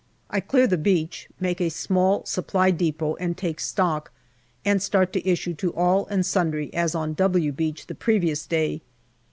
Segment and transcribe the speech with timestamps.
[0.31, 4.11] I clear the beach, make a small Supply depot and take stock,
[4.65, 8.81] and start to issue to all and sundry as on" W" Beach the previous day.